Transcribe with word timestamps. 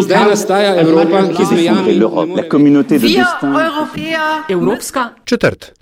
Zdaj 0.00 0.24
nastaja 0.28 0.80
Evropa, 0.80 1.22
ki 1.36 1.44
z 1.44 1.52
mejami 1.52 1.94
la 2.34 2.42
communauté 2.50 2.98
de 2.98 3.06
destin. 3.06 3.54
Evropska 4.48 5.14
četrt. 5.24 5.72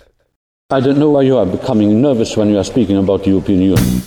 I 0.69 0.81
don't 0.81 0.97
know 0.97 1.17
why 1.17 1.27
you 1.27 1.37
are 1.37 1.49
becoming 1.49 2.01
nervous 2.01 2.37
when 2.37 2.49
you 2.49 2.57
are 2.57 2.63
speaking 2.63 2.97
about 2.97 3.23
the 3.23 3.31
European 3.31 3.59
Union. 3.59 4.01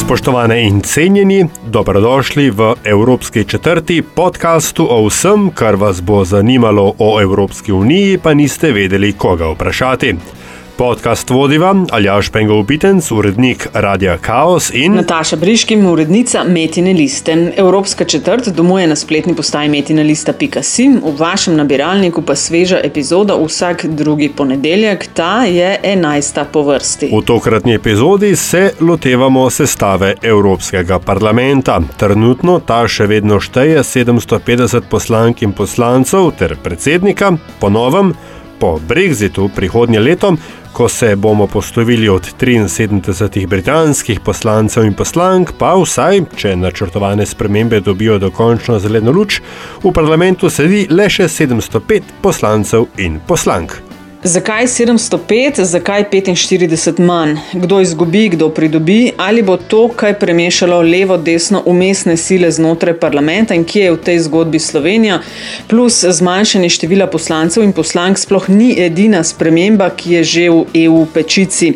Spoštovane 0.00 0.62
in 0.66 0.80
cenjeni, 0.80 1.46
dobrodošli 1.70 2.50
v 2.50 2.74
Evropski 2.84 3.44
četrti 3.44 4.02
podkastu 4.02 4.86
o 4.90 5.06
vsem, 5.06 5.50
kar 5.54 5.76
vas 5.76 6.02
bo 6.02 6.24
zanimalo 6.24 6.94
o 6.98 7.20
Evropski 7.20 7.72
uniji, 7.72 8.18
pa 8.18 8.34
niste 8.34 8.72
vedeli, 8.72 9.12
koga 9.12 9.46
vprašati. 9.54 10.39
Podcast 10.80 11.30
vodiva 11.30 11.74
Aljaš 11.92 12.28
Pengov 12.28 12.62
Bitenc, 12.62 13.10
urednik 13.12 13.66
Radia 13.72 14.16
Chaos 14.22 14.70
in 14.74 14.94
Nataša 14.94 15.36
Briškim, 15.36 15.86
urednica 15.86 16.44
Metine 16.44 16.92
liste. 16.92 17.52
Evropska 17.56 18.04
četrt 18.04 18.48
domuje 18.48 18.86
na 18.86 18.96
spletni 18.96 19.34
postaji 19.34 19.68
metinalista.sim, 19.68 21.00
v 21.04 21.12
vašem 21.18 21.56
nabiralniku 21.56 22.22
pa 22.22 22.34
sveža 22.34 22.80
epizoda 22.84 23.36
vsak 23.44 23.84
drugi 23.86 24.30
ponedeljek, 24.36 25.06
ta 25.14 25.44
je 25.44 25.76
enajsta 25.82 26.44
po 26.44 26.62
vrsti. 26.62 27.12
V 27.12 27.22
tokratni 27.26 27.74
epizodi 27.74 28.36
se 28.36 28.72
lotevamo 28.80 29.50
sestave 29.50 30.14
Evropskega 30.22 30.98
parlamenta. 30.98 31.80
Trenutno 31.96 32.58
ta 32.58 32.86
še 32.88 33.06
vedno 33.06 33.40
šteje 33.40 33.84
750 33.84 34.88
poslank 34.88 35.42
in 35.42 35.52
poslancev 35.52 36.32
ter 36.38 36.56
predsednika, 36.56 37.34
po 37.60 37.68
novem, 37.68 38.14
po 38.60 38.78
Brexitu 38.88 39.48
prihodnje 39.56 40.00
leto 40.00 40.34
ko 40.72 40.88
se 40.88 41.16
bomo 41.16 41.46
postovili 41.46 42.08
od 42.08 42.26
73 42.40 43.46
britanskih 43.46 44.20
poslancev 44.20 44.84
in 44.84 44.94
poslank, 44.94 45.52
pa 45.58 45.74
vsaj, 45.74 46.22
če 46.36 46.56
načrtovane 46.56 47.26
spremembe 47.26 47.80
dobijo 47.80 48.18
dokončno 48.18 48.78
zeleno 48.78 49.12
luč, 49.12 49.40
v 49.84 49.92
parlamentu 49.92 50.50
sedi 50.50 50.86
le 50.90 51.08
še 51.10 51.28
705 51.28 52.18
poslancev 52.22 52.86
in 52.98 53.20
poslank. 53.26 53.89
Zakaj 54.22 54.66
705, 54.66 55.64
zakaj 55.64 56.04
45 56.10 57.00
manj? 57.00 57.36
Kdo 57.52 57.80
izgubi, 57.80 58.28
kdo 58.28 58.48
pridobi? 58.48 59.12
Ali 59.16 59.42
bo 59.42 59.56
to 59.56 59.88
kaj 59.88 60.18
premešalo 60.18 60.80
levo, 60.82 61.16
desno, 61.16 61.62
umestne 61.66 62.16
sile 62.16 62.50
znotraj 62.50 62.98
parlamenta 62.98 63.54
in 63.54 63.64
kje 63.64 63.84
je 63.84 63.92
v 63.92 63.96
tej 63.96 64.18
zgodbi 64.18 64.58
Slovenija? 64.58 65.22
Plus 65.68 66.04
zmanjšanje 66.04 66.68
števila 66.68 67.06
poslancev 67.06 67.64
in 67.64 67.72
poslank 67.72 68.18
sploh 68.18 68.48
ni 68.48 68.74
edina 68.80 69.24
sprememba, 69.24 69.88
ki 69.96 70.12
je 70.12 70.24
že 70.24 70.50
v 70.50 70.84
EU 70.84 71.06
pečici. 71.14 71.72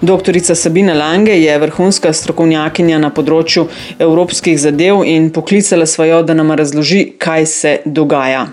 Doktorica 0.00 0.54
Sabina 0.54 0.94
Lange 0.94 1.34
je 1.34 1.58
vrhunska 1.58 2.12
strokovnjakinja 2.12 2.98
na 2.98 3.10
področju 3.10 3.66
evropskih 3.98 4.54
zadev 4.60 5.02
in 5.02 5.32
poklicala 5.34 5.86
svojo, 5.86 6.22
da 6.22 6.34
nam 6.34 6.54
razloži, 6.54 7.18
kaj 7.18 7.46
se 7.46 7.76
dogaja. 7.84 8.46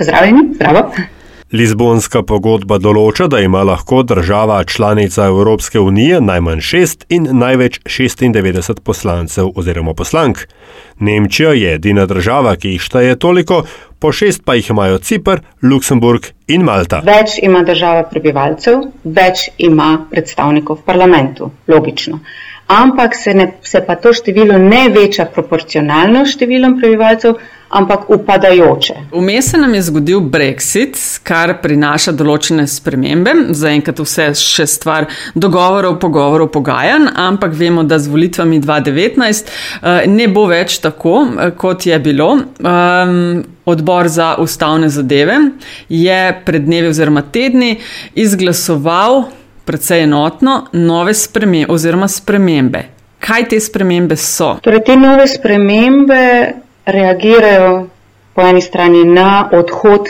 Pozdravljeni, 0.00 0.54
zdravo. 0.54 0.86
Lizbonska 1.52 2.22
pogodba 2.24 2.78
določa, 2.80 3.26
da 3.28 3.42
ima 3.44 3.60
lahko 3.68 3.98
država 4.06 4.62
članica 4.64 5.26
Evropske 5.28 5.80
unije 5.82 6.20
najmanj 6.24 6.62
šest 6.64 7.04
in 7.12 7.26
največ 7.36 7.76
96 7.84 8.80
poslancev 8.80 9.50
oziroma 9.60 9.92
poslank. 9.94 10.46
Nemčija 11.04 11.52
je 11.52 11.74
edina 11.74 12.06
država, 12.08 12.54
ki 12.56 12.72
jih 12.76 12.86
šteje 12.86 13.18
toliko, 13.20 13.64
po 14.00 14.12
šest 14.12 14.40
pa 14.46 14.56
jih 14.56 14.70
imajo 14.72 15.02
Cipr, 15.04 15.42
Luksemburg 15.62 16.30
in 16.48 16.64
Malta. 16.64 17.02
Več 17.04 17.36
ima 17.42 17.60
država 17.68 18.06
prebivalcev, 18.08 18.86
več 19.04 19.50
ima 19.58 19.90
predstavnikov 20.08 20.80
v 20.80 20.88
parlamentu, 20.88 21.50
logično. 21.68 22.22
Ampak 22.70 23.14
se, 23.14 23.34
ne, 23.34 23.52
se 23.62 23.80
pa 23.86 23.96
to 23.98 24.12
število 24.14 24.58
ne 24.62 24.84
veča 24.94 25.24
proporcionalno 25.34 26.22
številom 26.22 26.76
prebivalcev, 26.78 27.40
ampak 27.70 28.04
upadajoče. 28.14 28.94
Vmes 29.10 29.50
se 29.50 29.58
nam 29.58 29.74
je 29.74 29.82
zgodil 29.82 30.20
Brexit, 30.20 30.98
kar 31.26 31.56
prinaša 31.62 32.14
določene 32.14 32.66
spremembe. 32.70 33.34
Zaenkrat 33.58 34.02
vse 34.02 34.28
še 34.38 34.68
stvar 34.70 35.08
dogovorov, 35.34 35.98
pogovorov, 36.02 36.50
pogajanj, 36.54 37.10
ampak 37.18 37.54
vemo, 37.58 37.82
da 37.82 37.98
z 37.98 38.10
volitvami 38.10 38.60
2019 38.62 39.50
eh, 39.50 40.06
ne 40.10 40.30
bo 40.30 40.46
več 40.50 40.78
tako, 40.82 41.24
eh, 41.26 41.54
kot 41.58 41.86
je 41.90 41.98
bilo. 41.98 42.36
Um, 42.62 43.42
Odbor 43.70 44.08
za 44.10 44.32
ustavne 44.40 44.88
zadeve 44.90 45.36
je 45.92 46.20
pred 46.46 46.64
dnevi 46.66 46.88
oziroma 46.90 47.22
tedni 47.22 47.76
izglasoval 48.18 49.28
precej 49.64 50.02
enotno 50.02 50.66
nove 50.72 51.14
spremembe 51.14 51.72
oziroma 51.72 52.08
spremembe. 52.08 52.82
Kaj 53.20 53.48
te 53.48 53.60
spremembe 53.60 54.16
so? 54.16 54.56
Torej, 54.64 54.84
te 54.86 54.96
nove 54.96 55.26
spremembe 55.28 56.20
reagirajo 56.86 57.88
po 58.34 58.42
eni 58.42 58.60
strani 58.60 59.04
na 59.04 59.48
odhod 59.52 60.08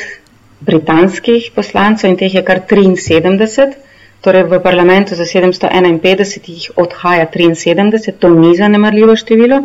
britanskih 0.60 1.50
poslancev 1.54 2.10
in 2.10 2.18
teh 2.20 2.34
je 2.34 2.42
kar 2.44 2.60
73, 2.68 3.72
torej 4.20 4.44
v 4.44 4.60
parlamentu 4.62 5.16
za 5.16 5.24
751 5.24 6.48
jih 6.48 6.70
odhaja 6.76 7.26
73, 7.26 8.12
to 8.18 8.28
ni 8.28 8.54
zanemarljivo 8.56 9.16
število. 9.16 9.62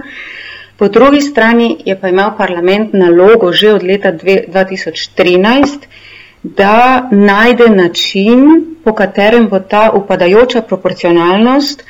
Po 0.78 0.88
drugi 0.88 1.22
strani 1.22 1.78
je 1.86 1.96
pa 2.00 2.10
imel 2.10 2.32
parlament 2.38 2.94
nalogo 2.94 3.52
že 3.52 3.74
od 3.74 3.84
leta 3.84 4.12
2013, 4.12 5.88
da 6.54 7.10
najde 7.12 7.70
način, 7.70 8.66
po 8.84 8.94
katerem 8.94 9.48
bo 9.50 9.60
ta 9.60 9.92
upadajoča 9.94 10.62
proporcionalnost 10.62 11.84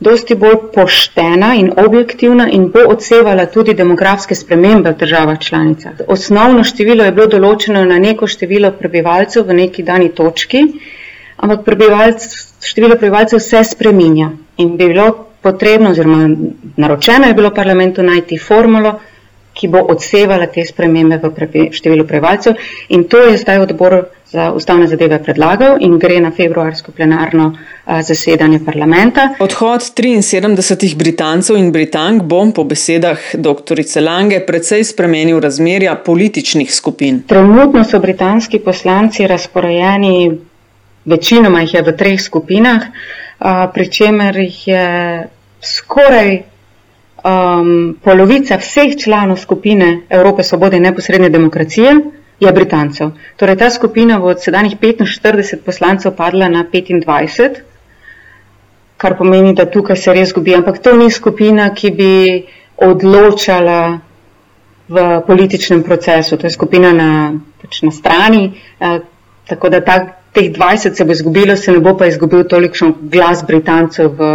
dosti 0.00 0.34
bolj 0.34 0.56
poštena 0.74 1.54
in 1.54 1.70
objektivna 1.86 2.48
in 2.52 2.68
bo 2.74 2.82
odsevala 2.88 3.46
tudi 3.46 3.74
demografske 3.74 4.34
spremembe 4.34 4.90
v 4.90 4.98
državah 4.98 5.38
članicah. 5.38 5.92
Osnovno 6.08 6.64
število 6.64 7.04
je 7.04 7.12
bilo 7.12 7.26
določeno 7.26 7.84
na 7.84 7.98
neko 7.98 8.26
število 8.26 8.72
prebivalcev 8.78 9.46
v 9.46 9.58
neki 9.62 9.82
dani 9.82 10.10
točki, 10.14 10.64
ampak 11.36 11.64
prebivalc, 11.64 12.26
število 12.60 12.98
prebivalcev 12.98 13.40
se 13.40 13.64
spreminja 13.64 14.32
in 14.56 14.76
bi 14.76 14.90
bilo 14.90 15.06
potrebno, 15.42 15.90
oziroma 15.90 16.28
naročeno 16.76 17.30
je 17.30 17.38
bilo 17.38 17.50
parlamentu 17.54 18.02
najti 18.02 18.38
formulo, 18.38 18.98
ki 19.62 19.68
bo 19.70 19.78
odsevala 19.94 20.48
te 20.50 20.64
spremembe 20.66 21.20
v 21.22 21.68
številu 21.70 22.02
prebivalcev 22.02 22.58
in 22.90 23.06
to 23.06 23.22
je 23.28 23.38
zdaj 23.38 23.62
odbor 23.62 23.94
za 24.32 24.48
ustavne 24.56 24.88
zadeve 24.90 25.20
predlagal 25.22 25.76
in 25.84 25.98
gre 26.02 26.16
na 26.20 26.32
februarsko 26.34 26.90
plenarno 26.96 27.52
zasedanje 27.86 28.58
parlamenta. 28.64 29.28
Odhod 29.44 29.84
73 29.84 30.96
Britancev 30.98 31.60
in 31.60 31.70
Britank 31.70 32.24
bo 32.26 32.42
po 32.50 32.64
besedah 32.64 33.20
dr. 33.38 33.78
Lange 34.02 34.40
precej 34.46 34.84
spremenil 34.84 35.38
razmerja 35.40 35.94
političnih 35.94 36.74
skupin. 36.74 37.22
Trenutno 37.28 37.84
so 37.84 38.00
britanski 38.00 38.58
poslanci 38.58 39.26
razporejeni, 39.26 40.38
večinoma 41.04 41.60
jih 41.62 41.74
je 41.74 41.82
v 41.82 41.96
treh 41.96 42.20
skupinah, 42.20 42.88
pri 43.74 43.90
čemer 43.90 44.36
jih 44.36 44.68
je 44.68 44.88
skoraj 45.60 46.51
um, 47.24 47.96
polovica 48.04 48.56
vseh 48.58 48.96
članov 49.04 49.38
skupine 49.38 50.00
Evrope 50.08 50.42
svobode 50.42 50.76
in 50.76 50.82
neposredne 50.82 51.28
demokracije 51.28 51.94
je 52.40 52.52
Britancev. 52.52 53.10
Torej, 53.36 53.56
ta 53.56 53.70
skupina 53.70 54.18
bo 54.18 54.26
od 54.26 54.42
sedanjih 54.42 54.76
45 54.80 55.56
poslancev 55.64 56.16
padla 56.16 56.48
na 56.48 56.64
25, 56.72 57.60
kar 58.96 59.16
pomeni, 59.18 59.54
da 59.54 59.66
tukaj 59.70 59.96
se 59.96 60.14
res 60.14 60.32
gubi. 60.32 60.54
Ampak 60.54 60.78
to 60.78 60.96
ni 60.96 61.10
skupina, 61.10 61.70
ki 61.74 61.90
bi 61.90 62.12
odločala 62.76 63.98
v 64.88 65.20
političnem 65.26 65.82
procesu. 65.82 66.36
To 66.36 66.46
je 66.46 66.50
skupina 66.50 66.92
na, 66.92 67.32
pač 67.62 67.82
na 67.82 67.90
strani, 67.90 68.52
eh, 68.80 68.98
tako 69.48 69.68
da 69.68 69.80
ta, 69.80 69.98
teh 70.32 70.50
20 70.52 70.96
se 70.96 71.04
bo 71.04 71.12
izgubilo, 71.12 71.56
se 71.56 71.72
ne 71.72 71.80
bo 71.80 71.96
pa 71.96 72.06
izgubil 72.06 72.44
tolikšen 72.48 72.94
glas 73.12 73.44
Britancev 73.46 74.14
v, 74.18 74.32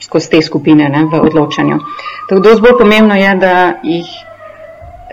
skozi 0.00 0.30
te 0.30 0.42
skupine 0.42 0.88
ne, 0.88 1.04
v 1.04 1.20
odločanju. 1.20 1.78
Tako 2.28 2.40
da 2.40 2.54
zelo 2.54 2.78
pomembno 2.78 3.14
je, 3.14 3.34
da 3.34 3.52
jih 3.82 4.06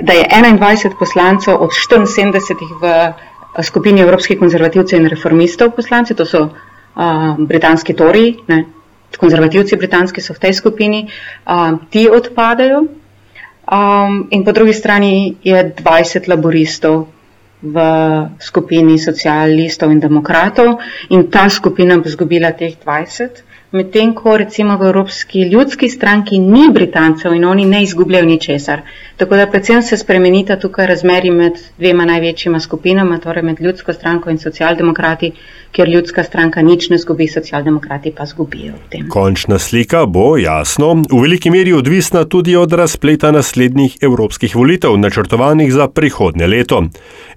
da 0.02 0.14
je 0.14 0.26
21 0.32 0.98
poslancev 1.00 1.56
od 1.60 1.70
74 1.70 2.82
v 2.82 2.86
eh, 2.86 3.64
skupini 3.64 4.02
Evropskih 4.02 4.40
konzervativcev 4.40 5.00
in 5.00 5.08
reformistov 5.08 5.72
poslanci, 5.76 6.16
to 6.16 6.26
so 6.26 6.44
uh, 6.44 7.38
britanski 7.38 7.94
toriji, 7.94 8.38
ne, 8.48 8.66
konzervativci 9.20 9.78
britanski 9.78 10.22
so 10.22 10.34
v 10.34 10.40
tej 10.40 10.54
skupini, 10.54 11.06
uh, 11.06 11.78
ti 11.90 12.10
odpadajo. 12.10 12.84
Um, 13.64 14.28
in 14.32 14.44
po 14.44 14.52
drugi 14.52 14.74
strani 14.74 15.38
je 15.44 15.74
20 15.76 16.28
laboristov 16.28 17.08
v 17.62 17.78
skupini 18.40 19.00
socialistov 19.00 19.92
in 19.92 20.00
demokratov 20.00 20.82
in 21.10 21.32
ta 21.32 21.48
skupina 21.50 21.96
bo 21.98 22.10
zgubila 22.10 22.52
teh 22.52 22.76
20. 22.76 23.53
medtem 23.74 24.14
ko 24.14 24.38
recimo 24.38 24.78
v 24.78 24.86
Evropski 24.86 25.42
ljudski 25.50 25.90
stranki 25.90 26.40
ni 26.40 26.70
Britancev 26.74 27.34
in 27.34 27.46
oni 27.46 27.66
ne 27.66 27.84
izgubljajo 27.84 28.26
ničesar. 28.26 28.82
Tako 29.18 29.36
da 29.36 29.48
predvsem 29.48 29.82
se 29.82 29.98
spremenita 29.98 30.60
tukaj 30.60 30.88
razmeri 30.88 31.32
med 31.32 31.54
dvema 31.78 32.06
največjima 32.06 32.60
skupinama, 32.60 33.18
torej 33.20 33.44
med 33.44 33.62
ljudsko 33.62 33.94
stranko 33.94 34.30
in 34.30 34.38
socialdemokrati, 34.38 35.32
ker 35.72 35.90
ljudska 35.90 36.24
stranka 36.24 36.62
nič 36.62 36.90
ne 36.90 36.98
zgubi, 36.98 37.28
socialdemokrati 37.28 38.12
pa 38.18 38.26
zgubijo 38.26 38.74
v 38.74 38.90
tem. 38.90 39.08
Končna 39.10 39.58
slika 39.60 40.06
bo, 40.06 40.38
jasno, 40.38 40.94
v 41.10 41.22
veliki 41.22 41.50
meri 41.50 41.74
odvisna 41.74 42.26
tudi 42.26 42.56
od 42.56 42.74
razpleta 42.74 43.32
naslednjih 43.32 43.98
evropskih 44.02 44.56
volitev, 44.56 44.98
načrtovanih 44.98 45.74
za 45.74 45.88
prihodnje 45.88 46.48
leto. 46.48 46.84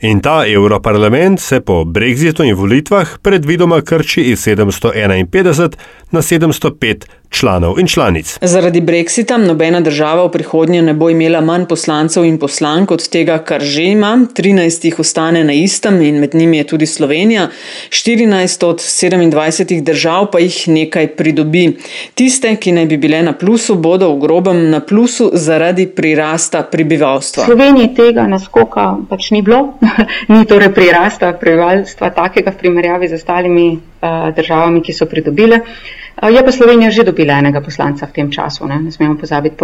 In 0.00 0.20
ta 0.20 0.42
Evroparlament 0.46 1.40
se 1.40 1.60
po 1.60 1.84
brexitu 1.84 2.44
in 2.44 2.54
volitvah 2.54 3.18
predvidoma 3.22 3.80
krči 3.80 4.22
iz 4.22 4.44
751 4.46 5.76
na 6.10 6.22
705 6.26 7.06
članov 7.30 7.78
in 7.80 7.86
članic. 7.86 8.38
Zaradi 8.42 8.80
brexita 8.80 9.36
nobena 9.36 9.80
država 9.80 10.24
v 10.26 10.30
prihodnje 10.30 10.82
ne 10.82 10.94
bo 10.94 11.10
imela 11.10 11.40
manj 11.40 11.66
poslancev 11.66 12.24
in 12.24 12.38
poslank 12.38 12.90
od 12.90 13.08
tega, 13.08 13.38
kar 13.38 13.60
že 13.60 13.82
ima. 13.82 14.18
13 14.36 14.84
jih 14.84 14.98
ostane 14.98 15.44
na 15.44 15.52
istem 15.52 16.00
in 16.02 16.20
med 16.20 16.34
njimi 16.34 16.58
je 16.58 16.66
tudi 16.66 16.86
Slovenija. 16.86 17.48
14 17.88 18.66
od 18.66 18.80
27 18.80 19.82
držav 19.82 20.30
pa 20.30 20.38
jih 20.38 20.68
nekaj 20.68 21.06
pridobi. 21.06 21.76
Tiste, 22.14 22.56
ki 22.56 22.72
naj 22.72 22.86
bi 22.86 22.96
bile 22.96 23.22
na 23.22 23.32
plusu, 23.32 23.74
bodo 23.74 24.12
v 24.14 24.20
grobem 24.20 24.70
na 24.70 24.80
plusu 24.80 25.30
zaradi 25.32 25.86
prirasta 25.86 26.62
prebivalstva. 26.62 27.42
V 27.42 27.46
Sloveniji 27.46 27.94
tega 27.94 28.26
naskoka 28.26 28.96
pač 29.10 29.30
ni 29.30 29.42
bilo, 29.42 29.74
ni 30.32 30.44
torej 30.46 30.72
prirasta 30.74 31.32
prebivalstva 31.40 32.10
takega 32.10 32.50
v 32.50 32.62
primerjavi 32.62 33.08
z 33.08 33.20
ostalimi 33.20 33.68
državami, 34.36 34.82
ki 34.82 34.92
so 34.92 35.06
pridobile. 35.06 35.60
Uh, 35.60 36.30
je 36.32 36.44
pa 36.44 36.52
Slovenija 36.52 36.90
že 36.90 37.04
dobila 37.04 37.38
enega 37.38 37.60
poslanca 37.60 38.06
v 38.06 38.12
tem 38.12 38.32
času. 38.32 38.66
Ne, 38.66 38.80
ne 38.82 38.92
smemo 38.92 39.18
pozabiti, 39.20 39.56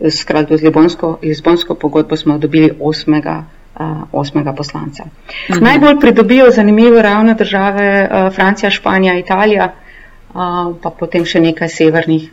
z 0.00 0.62
Lizbonsko, 0.62 1.18
Lizbonsko 1.22 1.74
pogodbo 1.74 2.16
smo 2.16 2.38
dobili 2.38 2.70
osmega. 2.80 3.44
Uh, 3.76 4.08
osmega 4.12 4.54
poslanca. 4.56 5.04
Mhm. 5.50 5.64
Najbolj 5.64 6.00
pridobijo 6.00 6.50
zanimivo 6.50 7.02
ravno 7.02 7.34
države 7.34 8.08
uh, 8.08 8.32
Francija, 8.34 8.70
Španija, 8.70 9.18
Italija, 9.18 9.66
uh, 9.68 10.72
pa 10.82 10.90
potem 10.90 11.26
še 11.28 11.42
nekaj 11.44 11.68
severnih 11.68 12.30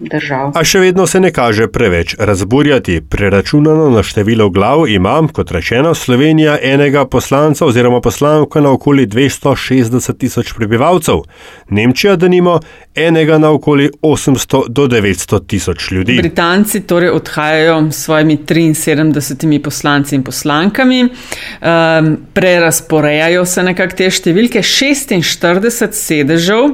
držav. 0.00 0.52
A 0.54 0.64
še 0.64 0.80
vedno 0.82 1.06
se 1.06 1.20
ne 1.20 1.30
kaže 1.32 1.68
preveč 1.72 2.14
razburjati. 2.18 3.00
Preračunano 3.00 3.88
na 3.90 4.02
število 4.02 4.50
glav 4.50 4.86
imam, 4.88 5.28
kot 5.28 5.50
rečeno, 5.50 5.94
Slovenija 5.94 6.58
enega 6.62 7.04
poslanca 7.06 7.66
oziroma 7.66 8.00
poslanka 8.00 8.60
na 8.60 8.72
okoli 8.76 9.06
260 9.06 10.18
tisoč 10.18 10.52
prebivalcev, 10.56 11.22
Nemčija, 11.70 12.16
da 12.16 12.28
nimo, 12.28 12.58
enega 12.94 13.38
na 13.38 13.50
okoli 13.50 13.90
800 14.02 14.68
do 14.68 14.86
900 14.86 15.46
tisoč 15.46 15.90
ljudi. 15.90 16.18
Britanci 16.18 16.80
torej 16.80 17.10
odhajajo 17.10 17.90
s 17.90 18.04
svojimi 18.04 18.38
73 18.46 19.62
poslanci 19.62 20.14
in 20.14 20.22
poslankami, 20.22 21.02
um, 21.02 22.16
prerasporejajo 22.32 23.44
se 23.44 23.62
nekako 23.62 23.96
te 23.96 24.10
številke, 24.10 24.62
46 24.62 25.92
sedežev. 25.92 26.72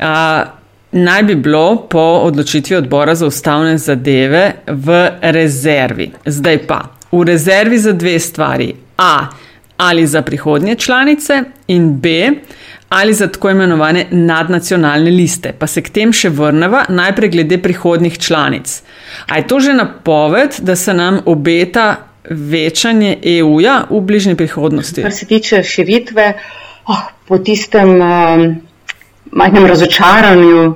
Uh, 0.00 0.59
naj 0.92 1.22
bi 1.22 1.34
bilo 1.34 1.86
po 1.90 2.00
odločitvi 2.00 2.76
odbora 2.76 3.14
za 3.14 3.26
ustavne 3.26 3.78
zadeve 3.78 4.52
v 4.66 5.10
rezervi. 5.20 6.10
Zdaj 6.26 6.58
pa 6.66 6.80
v 7.12 7.24
rezervi 7.24 7.78
za 7.78 7.92
dve 7.92 8.18
stvari. 8.18 8.74
A. 8.98 9.26
Ali 9.76 10.06
za 10.06 10.22
prihodnje 10.22 10.74
članice 10.74 11.42
in 11.66 12.00
B. 12.00 12.30
Ali 12.88 13.14
za 13.14 13.28
tako 13.28 13.50
imenovane 13.50 14.06
nadnacionalne 14.10 15.10
liste. 15.10 15.52
Pa 15.58 15.66
se 15.66 15.82
k 15.82 15.90
tem 15.90 16.12
še 16.12 16.28
vrnemo, 16.28 16.82
najprej 16.88 17.30
glede 17.30 17.58
prihodnih 17.62 18.18
članic. 18.18 18.82
A 19.26 19.38
je 19.38 19.46
to 19.46 19.60
že 19.60 19.72
napoved, 19.72 20.58
da 20.58 20.76
se 20.76 20.94
nam 20.94 21.20
obeta 21.24 21.96
večanje 22.30 23.16
EU-ja 23.22 23.84
v 23.90 24.00
bližnji 24.00 24.34
prihodnosti? 24.34 25.02
Kar 25.02 25.12
se 25.12 25.26
tiče 25.26 25.62
širitve, 25.62 26.32
oh, 26.86 27.06
po 27.28 27.38
tistem. 27.38 28.00
Um 28.02 28.69
majhnem 29.30 29.66
razočaranju 29.66 30.74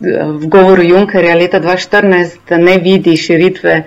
v 0.00 0.46
govoru 0.46 0.82
Junkerja 0.82 1.34
leta 1.34 1.60
2014, 1.60 2.36
da 2.48 2.58
ne 2.58 2.78
vidi 2.78 3.16
širitve 3.16 3.82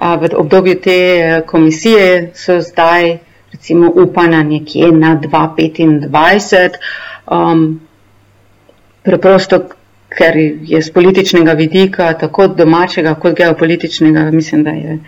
v 0.00 0.30
obdobju 0.36 0.80
te 0.80 1.42
komisije, 1.46 2.30
so 2.34 2.60
zdaj 2.60 3.18
recimo 3.52 3.92
upana 3.94 4.42
nekje 4.42 4.92
na 4.92 5.20
2025. 5.20 6.70
Um, 7.30 7.80
preprosto, 9.02 9.60
ker 10.08 10.36
je 10.36 10.82
z 10.82 10.92
političnega 10.92 11.52
vidika, 11.52 12.12
tako 12.18 12.46
domačega 12.48 13.14
kot 13.14 13.36
geopolitičnega, 13.36 14.30
mislim, 14.30 14.64
da 14.64 14.70
je 14.70 14.98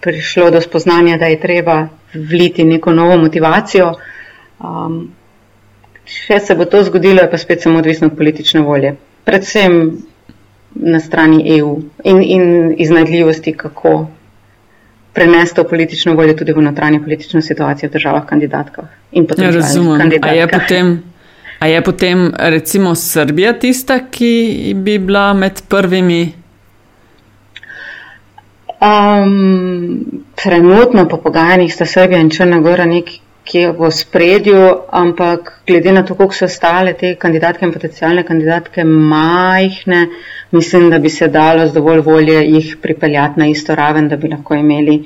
prišlo 0.00 0.50
do 0.50 0.60
spoznanja, 0.60 1.18
da 1.18 1.26
je 1.26 1.40
treba 1.40 1.88
vliti 2.14 2.64
neko 2.64 2.92
novo 2.92 3.16
motivacijo. 3.16 3.94
Um, 4.58 5.12
Če 6.10 6.40
se 6.40 6.54
bo 6.54 6.64
to 6.64 6.82
zgodilo, 6.82 7.22
je 7.22 7.30
pa 7.30 7.38
spet 7.38 7.62
samo 7.62 7.78
odvisno 7.78 8.08
od 8.10 8.16
politične 8.16 8.60
volje. 8.66 8.96
Predvsem 9.24 9.76
na 10.74 11.00
strani 11.00 11.58
EU 11.58 11.76
in, 12.04 12.22
in 12.22 12.74
iznajdljivosti, 12.78 13.52
kako 13.52 14.08
prenesti 15.12 15.56
to 15.56 15.64
politično 15.64 16.14
voljo 16.14 16.34
tudi 16.34 16.52
v 16.52 16.62
notranjo 16.62 17.02
politično 17.02 17.42
situacijo 17.42 17.88
v 17.88 17.92
državah 17.92 18.26
kandidatkah. 18.26 18.84
Ja, 19.12 19.50
razumem. 19.50 20.12
A 20.22 20.32
je, 20.32 20.48
potem, 20.48 21.02
a 21.58 21.66
je 21.66 21.82
potem 21.84 22.30
recimo 22.38 22.94
Srbija 22.94 23.52
tista, 23.58 23.98
ki 24.10 24.74
bi 24.76 24.98
bila 24.98 25.32
med 25.34 25.62
prvimi? 25.68 26.32
Um, 28.80 30.24
trenutno 30.34 31.08
po 31.08 31.16
pogajanjih 31.16 31.74
sta 31.74 31.86
Srbija 31.86 32.20
in 32.20 32.30
Črna 32.30 32.60
Gora 32.60 32.86
neki 32.86 33.20
ki 33.50 33.58
je 33.58 33.70
v 33.74 33.90
spredju, 33.90 34.60
ampak 34.94 35.50
glede 35.66 35.92
na 35.92 36.04
to, 36.06 36.14
kako 36.14 36.34
so 36.34 36.48
stale 36.48 36.94
te 36.94 37.16
kandidatke 37.18 37.66
in 37.66 37.72
potencijalne 37.74 38.22
kandidatke 38.26 38.84
majhne, 38.84 40.06
mislim, 40.54 40.90
da 40.90 40.98
bi 40.98 41.10
se 41.10 41.28
dalo 41.28 41.66
z 41.66 41.74
dovolj 41.74 42.00
volje 42.06 42.38
jih 42.46 42.76
pripeljati 42.82 43.40
na 43.40 43.46
isto 43.46 43.74
raven, 43.74 44.08
da 44.08 44.16
bi 44.16 44.30
lahko 44.30 44.54
imeli 44.54 45.00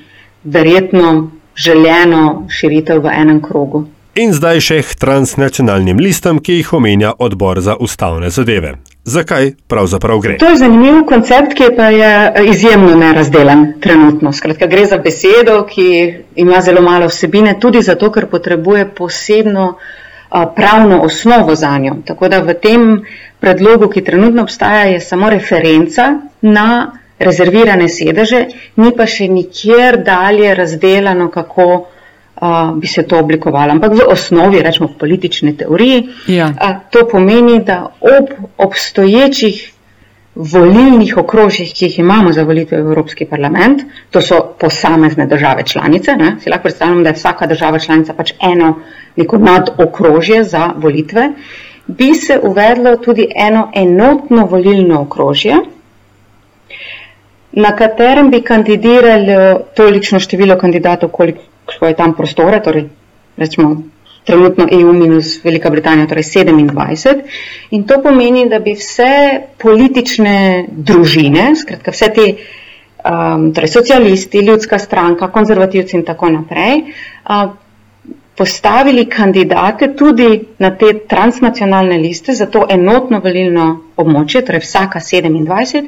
verjetno 0.45 1.31
željeno 1.57 2.47
širitev 2.51 3.01
v 3.03 3.13
enem 3.15 3.43
krogu. 3.43 3.87
In 4.15 4.33
zdaj 4.33 4.61
še 4.61 4.83
k 4.83 4.99
transnacionalnim 5.01 5.99
listam, 5.99 6.39
ki 6.39 6.61
jih 6.61 6.73
omenja 6.77 7.17
odbor 7.19 7.61
za 7.61 7.75
ustavne 7.81 8.31
zadeve. 8.31 8.77
Zakaj 9.05 9.51
pravzaprav 9.69 10.19
gre? 10.19 10.39
To 10.39 10.49
je 10.49 10.57
zanimiv 10.57 11.03
koncept, 11.07 11.53
ki 11.55 11.65
pa 11.77 11.91
je 11.93 12.33
izjemno 12.49 12.95
nerazdelen 12.97 13.67
trenutno. 13.81 14.33
Skratka, 14.33 14.67
gre 14.67 14.87
za 14.87 14.99
besedo, 14.99 15.59
ki 15.69 16.15
ima 16.41 16.61
zelo 16.61 16.83
malo 16.83 17.07
vsebine, 17.13 17.59
tudi 17.61 17.83
zato, 17.83 18.11
ker 18.13 18.27
potrebuje 18.27 18.89
posebno 18.95 19.75
pravno 20.57 21.03
osnovo 21.03 21.55
za 21.55 21.79
njo. 21.79 21.97
Tako 22.07 22.29
da 22.29 22.41
v 22.41 22.55
tem 22.55 23.05
predlogu, 23.41 23.89
ki 23.89 24.05
trenutno 24.05 24.43
obstaja, 24.43 24.85
je 24.85 25.01
samo 25.01 25.31
referenca 25.31 26.09
na 26.41 26.93
rezervirane 27.19 27.89
sedeže, 27.89 28.47
ni 28.77 28.91
pa 28.97 29.07
še 29.07 29.29
nikjer 29.29 30.01
dalje 30.05 30.55
razdeljeno, 30.55 31.29
kako 31.31 31.87
bi 32.75 32.87
se 32.87 33.03
to 33.03 33.19
oblikovalo. 33.19 33.73
Ampak 33.73 33.93
v 33.93 34.07
osnovi, 34.09 34.63
rečemo 34.63 34.89
v 34.89 34.99
politični 34.99 35.57
teoriji, 35.57 36.09
ja. 36.27 36.51
a, 36.61 36.81
to 36.91 37.09
pomeni, 37.09 37.63
da 37.65 37.95
ob 38.01 38.31
obstoječih 38.59 39.75
volilnih 40.35 41.17
okrožjih, 41.17 41.75
ki 41.75 41.85
jih 41.85 41.99
imamo 41.99 42.33
za 42.33 42.43
volitve 42.43 42.83
v 42.83 42.87
Evropski 42.87 43.25
parlament, 43.25 43.83
to 44.11 44.21
so 44.21 44.41
posamezne 44.59 45.27
države 45.27 45.63
članice, 45.63 46.17
ne, 46.17 46.37
si 46.41 46.51
lahko 46.51 46.63
predstavljamo, 46.63 47.03
da 47.03 47.09
je 47.09 47.15
vsaka 47.15 47.47
država 47.47 47.79
članica 47.79 48.15
pač 48.15 48.33
eno 48.43 48.75
neko 49.17 49.39
nadokrožje 49.39 50.45
za 50.45 50.73
volitve, 50.77 51.31
bi 51.87 52.15
se 52.15 52.41
uvedlo 52.43 52.97
tudi 52.97 53.29
eno 53.37 53.71
enotno 53.75 54.47
volilno 54.47 55.01
okrožje, 55.01 55.57
na 57.53 57.77
katerem 57.77 58.31
bi 58.31 58.43
kandidirali 58.43 59.57
tolikšno 59.77 60.21
število 60.21 60.59
kandidatov, 60.59 61.11
koliko 61.11 61.54
ko 61.67 61.87
je 61.87 61.97
tam 61.97 62.15
prostore, 62.15 62.61
torej 62.63 62.89
rečemo 63.37 63.83
trenutno 64.25 64.67
EU 64.73 64.93
minus 64.93 65.45
Velika 65.45 65.71
Britanija, 65.71 66.07
torej 66.07 66.23
27. 66.23 67.23
In 67.71 67.85
to 67.85 68.01
pomeni, 68.03 68.49
da 68.49 68.59
bi 68.59 68.73
vse 68.73 69.41
politične 69.61 70.65
družine, 70.69 71.51
skratka 71.57 71.93
vse 71.93 72.09
te, 72.15 72.27
um, 73.05 73.51
torej 73.55 73.69
socialisti, 73.69 74.41
ljudska 74.47 74.79
stranka, 74.79 75.29
konzervativci 75.29 75.97
in 75.97 76.05
tako 76.05 76.31
naprej, 76.31 76.87
uh, 77.29 77.53
postavili 78.37 79.07
kandidate 79.07 79.93
tudi 79.97 80.41
na 80.59 80.71
te 80.77 80.93
transnacionalne 81.09 81.99
liste 81.99 82.33
za 82.35 82.47
to 82.47 82.67
enotno 82.71 83.21
volilno 83.21 83.69
območje, 83.97 84.43
torej 84.43 84.65
vsaka 84.65 84.99
27. 84.99 85.85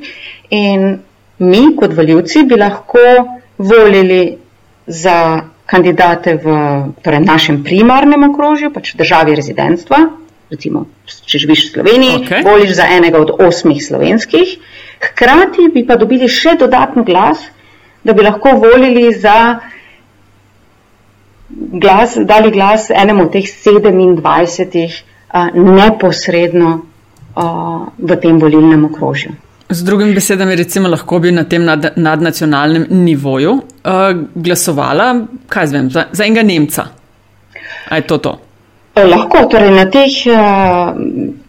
In 0.50 0.98
mi 1.38 1.64
kot 1.76 1.96
voljivci 1.96 2.44
bi 2.44 2.56
lahko 2.56 3.02
volili 3.58 4.36
za 4.86 5.40
kandidate 5.66 6.38
v 6.38 6.46
torej 7.02 7.22
našem 7.26 7.62
primarnem 7.66 8.30
okrožju, 8.30 8.70
pač 8.70 8.94
v 8.94 9.02
državi 9.02 9.34
rezidentstva, 9.34 9.98
recimo, 10.50 10.86
če 11.06 11.42
živiš 11.42 11.66
v 11.66 11.70
Sloveniji, 11.74 12.16
Okej. 12.22 12.42
voliš 12.46 12.70
za 12.78 12.86
enega 12.86 13.18
od 13.18 13.34
osmih 13.42 13.82
slovenskih, 13.82 14.56
hkrati 15.02 15.68
bi 15.74 15.82
pa 15.86 15.98
dobili 15.98 16.30
še 16.30 16.54
dodatni 16.58 17.02
glas, 17.04 17.42
da 18.06 18.14
bi 18.14 18.22
lahko 18.22 18.54
volili 18.62 19.10
za 19.10 19.58
glas, 21.50 22.14
dali 22.16 22.50
glas 22.54 22.90
enemu 22.90 23.26
od 23.26 23.32
teh 23.34 23.46
27 23.50 25.02
a, 25.26 25.50
neposredno 25.50 26.70
a, 27.34 27.46
v 27.98 28.20
tem 28.22 28.38
volilnem 28.38 28.86
okrožju. 28.86 29.34
Z 29.68 29.82
drugimi 29.82 30.14
besedami, 30.14 30.56
recimo, 30.56 30.88
lahko 30.88 31.18
bi 31.18 31.32
na 31.32 31.44
tem 31.44 31.64
nad, 31.64 31.92
nadnacionalnem 31.96 32.86
nivoju 32.90 33.52
uh, 33.52 33.62
glasovala, 34.34 35.08
kaj 35.48 35.66
zvem, 35.66 35.90
za, 35.90 36.04
za 36.12 36.24
enega 36.24 36.42
Nemca. 36.46 36.84
A 37.88 37.96
je 37.96 38.06
to 38.06 38.18
to? 38.18 38.38
E, 38.94 39.04
Lahko, 39.04 39.42
torej 39.50 39.74
na 39.74 39.84
teh, 39.90 40.14
eh, 40.26 40.36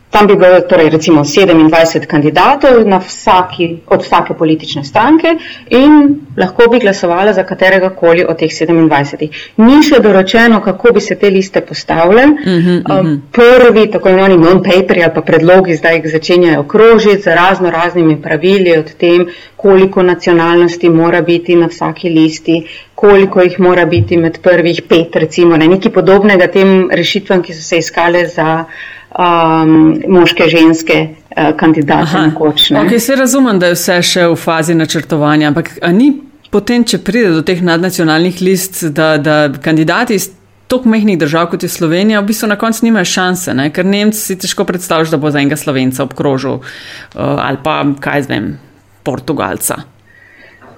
tam 0.09 0.27
bi 0.27 0.35
bilo 0.35 0.61
torej 0.61 0.89
recimo 0.89 1.21
27 1.21 2.05
kandidatov 2.05 2.87
na 2.87 2.97
vsaki, 2.97 3.77
od 3.87 4.01
vsake 4.01 4.33
politične 4.33 4.83
stranke 4.83 5.27
in 5.69 6.15
lahko 6.37 6.69
bi 6.71 6.79
glasovala 6.79 7.33
za 7.33 7.43
katerega 7.43 7.89
koli 7.89 8.25
od 8.25 8.37
teh 8.39 8.51
27. 8.51 9.27
Ni 9.57 9.83
še 9.83 9.99
doročeno, 9.99 10.61
kako 10.61 10.93
bi 10.93 11.01
se 11.01 11.15
te 11.15 11.29
liste 11.29 11.61
postavile. 11.61 12.23
Eh, 12.23 13.03
Prvi, 13.31 13.87
tako 13.91 14.09
imenovani 14.09 14.37
non-paperi 14.37 15.03
ali 15.03 15.13
pa 15.13 15.21
predlogi 15.21 15.75
zdaj 15.75 15.95
jih 15.95 16.11
začenjajo 16.11 16.63
krožiti 16.63 17.21
z 17.21 17.35
razno 17.35 17.69
raznimi 17.69 18.21
pravili 18.21 18.77
od 18.77 18.93
tem, 18.93 19.27
koliko 19.55 20.03
nacionalnosti 20.03 20.89
mora 20.89 21.21
biti 21.21 21.55
na 21.55 21.67
vsaki 21.67 22.09
listi, 22.09 22.61
koliko 22.95 23.41
jih 23.41 23.59
mora 23.59 23.85
biti 23.85 24.17
med 24.17 24.39
prvih 24.41 24.81
pet, 24.89 25.15
recimo, 25.15 25.57
ne, 25.57 25.67
nekaj 25.67 25.91
podobnega 25.91 26.47
tem 26.47 26.89
rešitvam, 26.91 27.43
ki 27.43 27.53
so 27.53 27.63
se 27.63 27.77
iskale 27.77 28.27
za 28.27 28.65
um, 29.17 29.97
moške, 30.07 30.47
ženske 30.49 30.97
uh, 31.09 31.51
kandidate 31.57 32.21
nekoč. 32.27 32.69
Ne. 32.69 32.85
Okay, 32.85 32.99
se 32.99 33.15
razumem, 33.15 33.59
da 33.59 33.71
je 33.71 33.77
vse 33.77 33.99
še 34.01 34.27
v 34.27 34.39
fazi 34.39 34.75
načrtovanja, 34.77 35.51
ampak 35.51 35.73
ni 35.93 36.13
potem, 36.53 36.85
če 36.87 37.01
pride 37.03 37.33
do 37.35 37.43
teh 37.45 37.61
nadnacionalnih 37.63 38.41
list, 38.41 38.83
da, 38.95 39.15
da 39.17 39.37
kandidati 39.63 40.15
iz 40.15 40.29
tako 40.67 40.91
mehkih 40.91 41.19
držav 41.19 41.47
kot 41.51 41.63
je 41.63 41.69
Slovenija, 41.71 42.21
v 42.21 42.27
bistvu 42.27 42.49
na 42.51 42.57
koncu 42.59 42.85
nimajo 42.85 43.07
šanse, 43.07 43.53
ne? 43.55 43.69
ker 43.71 43.87
Nemci 43.87 44.19
si 44.19 44.35
težko 44.39 44.65
predstavljaš, 44.67 45.13
da 45.15 45.19
bo 45.21 45.31
za 45.31 45.39
enega 45.39 45.55
Slovenca 45.59 46.03
obkrožil 46.03 46.59
uh, 46.59 46.63
ali 47.15 47.61
pa 47.63 47.79
kaj 47.99 48.27
zvem, 48.27 48.57
Portugalca. 49.03 49.81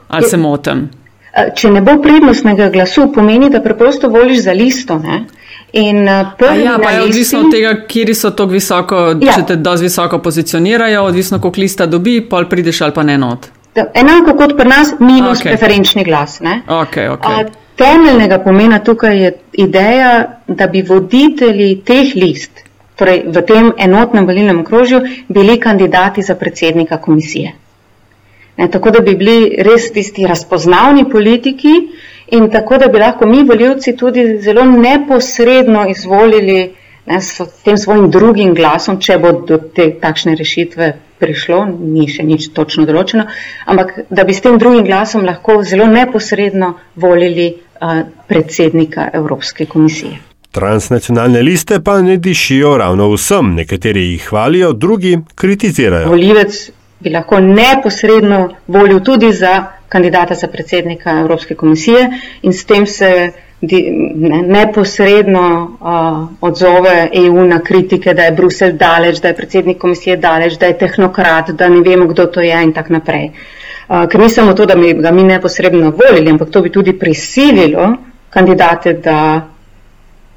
Ali 0.09 0.29
se 0.29 0.37
motim? 0.37 0.87
Uh, 1.33 1.49
Če 1.57 1.71
ne 1.73 1.81
bo 1.85 1.97
prednostnega 2.01 2.69
glasu, 2.73 3.07
pomeni, 3.13 3.49
da 3.49 3.61
preprosto 3.65 4.09
voliš 4.13 4.45
za 4.45 4.53
listo. 4.53 4.97
Ne? 5.01 5.23
In 5.73 6.03
uh, 6.03 6.09
A 6.11 6.31
prvi 6.37 6.63
ja, 6.63 6.79
pa 6.83 6.89
je 6.91 6.97
listi- 6.99 7.09
odvisno 7.09 7.39
od 7.39 7.51
tega, 7.51 7.85
kje 7.87 8.15
so 8.15 8.29
tako 8.31 8.49
visoko, 8.51 8.95
Ja. 9.21 9.33
če 9.33 9.45
te 9.47 9.55
dosti 9.55 9.83
visoko 9.83 10.19
pozicionirajo, 10.19 11.03
odvisno 11.03 11.39
koliko 11.39 11.61
lista 11.61 11.85
dobi, 11.85 12.21
pol 12.21 12.45
prideš 12.49 12.81
ali 12.81 12.93
pa 12.93 13.03
ne 13.03 13.17
not. 13.17 13.47
Enako 13.93 14.33
kot 14.33 14.57
pri 14.57 14.67
nas, 14.67 14.93
minus 14.99 15.39
okay. 15.39 15.43
preferenčni 15.43 16.03
glas. 16.03 16.39
Ne? 16.39 16.61
Okay, 16.67 17.09
okay. 17.09 17.45
A, 17.45 17.45
Temeljnega 17.75 18.39
pomena 18.39 18.79
tukaj 18.79 19.23
je 19.23 19.29
ideja, 19.53 20.09
da 20.47 20.67
bi 20.67 20.81
voditelji 20.81 21.81
teh 21.85 22.15
list, 22.15 22.51
torej 22.95 23.23
v 23.27 23.41
tem 23.41 23.69
enotnem 23.77 24.25
volilnem 24.27 24.59
okrožju, 24.59 24.99
bili 25.29 25.59
kandidati 25.59 26.21
za 26.21 26.35
predsednika 26.35 26.97
komisije. 26.97 27.53
Ne, 28.59 28.67
tako 28.71 28.91
da 28.91 28.99
bi 28.99 29.15
bili 29.15 29.55
res 29.63 29.91
tisti 29.95 30.27
razpoznavni 30.27 31.05
politiki 31.09 31.71
in 32.35 32.49
tako 32.51 32.77
da 32.77 32.87
bi 32.91 32.99
lahko 32.99 33.27
mi, 33.27 33.43
voljivci, 33.47 33.95
tudi 33.97 34.25
zelo 34.43 34.65
neposredno 34.65 35.85
izvolili 35.89 36.57
ne, 37.05 37.21
s 37.21 37.41
tem 37.63 37.77
svojim 37.77 38.09
drugim 38.11 38.53
glasom, 38.55 38.99
če 38.99 39.17
bo 39.17 39.31
do 39.47 39.57
te 39.57 39.85
takšne 40.01 40.35
rešitve 40.35 40.89
prišlo, 41.19 41.61
ni 41.79 42.07
še 42.11 42.23
nič 42.27 42.49
točno 42.55 42.83
določeno, 42.89 43.25
ampak 43.65 43.93
da 44.09 44.25
bi 44.27 44.35
s 44.35 44.43
tem 44.43 44.59
drugim 44.59 44.83
glasom 44.87 45.23
lahko 45.27 45.61
zelo 45.63 45.87
neposredno 45.87 46.73
volili 46.95 47.53
uh, 47.53 48.01
predsednika 48.27 49.07
Evropske 49.13 49.65
komisije. 49.71 50.19
Transnacionalne 50.51 51.41
liste 51.45 51.79
pa 51.85 51.99
ne 52.01 52.17
dišijo 52.17 52.75
ravno 52.81 53.07
vsem, 53.13 53.53
nekateri 53.55 54.03
jih 54.11 54.27
hvalijo, 54.33 54.73
drugi 54.73 55.15
kritizirajo. 55.35 56.09
Volivec 56.09 56.59
bi 56.99 57.09
lahko 57.09 57.39
neposredno 57.39 58.49
volil 58.67 58.99
tudi 58.99 59.31
za 59.33 59.65
kandidata 59.89 60.35
za 60.35 60.47
predsednika 60.47 61.19
Evropske 61.19 61.55
komisije 61.55 62.09
in 62.41 62.53
s 62.53 62.65
tem 62.65 62.85
se 62.85 63.31
neposredno 64.47 65.77
uh, 65.81 66.29
odzove 66.41 67.09
EU 67.13 67.45
na 67.45 67.59
kritike, 67.59 68.13
da 68.13 68.23
je 68.23 68.31
Bruselj 68.31 68.71
daleč, 68.73 69.19
da 69.19 69.27
je 69.27 69.35
predsednik 69.35 69.77
komisije 69.77 70.17
daleč, 70.17 70.53
da 70.53 70.65
je 70.65 70.77
tehnokrat, 70.77 71.49
da 71.49 71.69
ne 71.69 71.81
vemo, 71.81 72.05
kdo 72.07 72.25
to 72.25 72.41
je 72.41 72.63
in 72.63 72.73
tako 72.73 72.93
naprej. 72.93 73.31
Uh, 73.89 74.07
ker 74.09 74.19
ni 74.21 74.29
samo 74.29 74.53
to, 74.53 74.65
da 74.65 74.75
bi 74.75 74.93
ga 74.93 75.11
mi 75.11 75.23
neposredno 75.23 75.91
volili, 75.91 76.31
ampak 76.31 76.49
to 76.49 76.61
bi 76.61 76.71
tudi 76.71 76.99
prisililo 76.99 77.95
kandidate, 78.29 78.93
da 78.93 79.41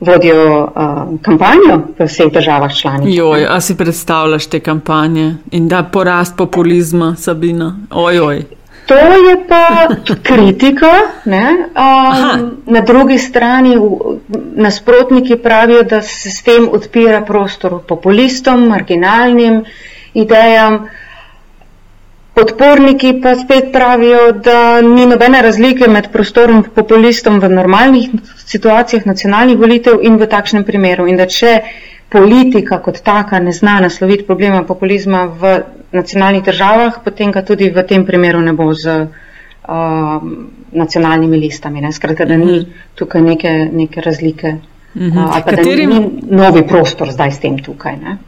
vodijo 0.06 0.62
uh, 0.62 1.20
kampanjo 1.22 1.82
v 1.98 2.06
vseh 2.06 2.32
državah 2.32 2.74
članicah. 2.74 3.14
Joj, 3.16 3.46
a 3.50 3.60
si 3.60 3.76
predstavljaš 3.76 4.46
te 4.46 4.60
kampanje 4.60 5.34
in 5.50 5.68
da 5.68 5.82
porast 5.82 6.36
populizma, 6.36 7.14
Sabina? 7.18 7.76
Ojoj. 7.90 8.42
To 8.86 8.94
je 8.94 9.36
pa 9.48 9.88
kritika. 10.22 10.92
Ne? 11.24 11.46
Um, 11.50 12.50
na 12.66 12.80
drugi 12.80 13.18
strani 13.18 13.76
nasprotniki 14.54 15.36
pravijo, 15.36 15.82
da 15.82 16.02
se 16.02 16.30
s 16.30 16.42
tem 16.42 16.68
odpira 16.72 17.20
prostor 17.24 17.80
populistom, 17.88 18.66
marginalnim 18.68 19.64
idejam. 20.14 20.88
Podporniki 22.34 23.18
pa 23.20 23.34
spet 23.36 23.72
pravijo, 23.72 24.32
da 24.32 24.80
ni 24.80 25.04
nobene 25.06 25.42
razlike 25.42 25.88
med 25.88 26.08
prostorom 26.12 26.62
populistom 26.74 27.40
v 27.40 27.50
normalnih 27.52 28.08
situacijah 28.46 29.04
nacionalnih 29.06 29.58
volitev 29.60 30.00
in 30.00 30.16
v 30.16 30.28
takšnem 30.32 30.64
primeru. 30.64 31.06
In 31.12 31.20
da 31.20 31.26
če 31.28 31.58
politika 32.12 32.78
kot 32.84 33.02
taka 33.04 33.40
ne 33.40 33.52
zna 33.52 33.80
nasloviti 33.84 34.24
problema 34.24 34.62
populizma 34.64 35.26
v 35.26 35.58
nacionalnih 35.92 36.42
državah, 36.48 37.02
potem 37.04 37.32
ga 37.32 37.44
tudi 37.44 37.68
v 37.68 37.84
tem 37.88 38.06
primeru 38.08 38.40
ne 38.40 38.56
bo 38.56 38.72
z 38.72 38.96
um, 39.68 40.34
nacionalnimi 40.72 41.36
listami. 41.36 41.84
Ne? 41.84 41.92
Skratka, 41.92 42.24
da 42.24 42.36
ni 42.36 42.64
tukaj 42.96 43.22
neke, 43.22 43.52
neke 43.72 44.00
razlike. 44.00 44.56
Uh, 44.96 45.20
ali 45.20 45.42
pa 45.44 45.50
da 45.50 45.56
Katerim- 45.56 45.92
ni 45.92 46.36
novi 46.36 46.64
prostor 46.68 47.12
zdaj 47.12 47.32
s 47.32 47.44
tem 47.44 47.60
tukaj. 47.60 47.96
Ne? 48.00 48.18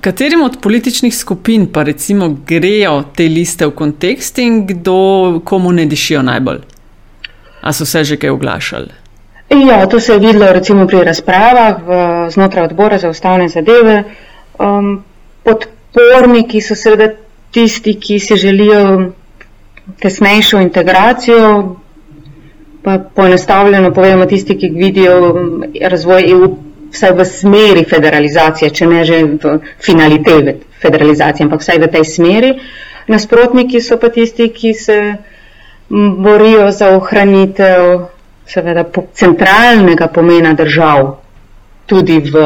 Katerim 0.00 0.42
od 0.42 0.56
političnih 0.62 1.16
skupin 1.16 1.66
pa 1.72 1.82
recimo 1.82 2.36
grejo 2.46 3.02
te 3.16 3.24
liste 3.28 3.66
v 3.66 3.70
kontekst 3.70 4.38
in 4.38 4.66
kdo 4.66 5.40
komu 5.44 5.72
ne 5.72 5.86
dišijo 5.86 6.22
najbolj? 6.22 6.60
A 7.60 7.72
so 7.72 7.86
se 7.86 8.04
že 8.04 8.16
kaj 8.16 8.30
oglašali? 8.30 8.88
Ja, 9.50 9.86
to 9.86 10.00
se 10.00 10.12
je 10.12 10.18
videlo 10.18 10.52
recimo 10.52 10.86
pri 10.86 11.04
razpravah 11.04 11.82
v, 11.86 12.30
znotraj 12.30 12.64
odbora 12.64 12.98
za 12.98 13.08
ustavne 13.10 13.48
zadeve. 13.48 14.04
Um, 14.58 15.04
podporniki 15.44 16.60
so 16.60 16.74
seveda 16.74 17.12
tisti, 17.50 17.94
ki 17.94 18.18
si 18.18 18.36
želijo 18.36 19.12
tesnejšo 20.02 20.60
integracijo, 20.60 21.76
pa 22.82 22.98
poenostavljeno 22.98 23.94
povemo 23.94 24.26
tisti, 24.26 24.58
ki 24.58 24.70
vidijo 24.74 25.32
um, 25.32 25.64
razvoj 25.80 26.30
EU 26.30 26.56
vsaj 26.96 27.12
v 27.12 27.28
smeri 27.28 27.84
federalizacije, 27.84 28.72
če 28.72 28.90
ne 28.90 29.04
že 29.04 29.22
v 29.24 29.56
finalitete 29.84 30.58
federalizacije, 30.82 31.46
ampak 31.46 31.60
vsaj 31.62 31.78
v 31.84 31.92
tej 31.92 32.04
smeri. 32.04 32.52
Nasprotniki 33.12 33.80
so 33.80 34.00
pa 34.02 34.08
tisti, 34.10 34.48
ki 34.50 34.74
se 34.74 34.98
borijo 36.18 36.70
za 36.74 36.90
ohranitev 36.96 38.08
seveda 38.46 38.84
po, 38.84 39.04
centralnega 39.14 40.06
pomena 40.06 40.54
držav 40.54 41.16
tudi 41.86 42.18
v, 42.18 42.42